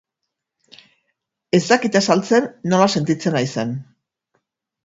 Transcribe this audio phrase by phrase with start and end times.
[1.59, 3.77] Ez dakit azaltzen nola sentitzen naizen.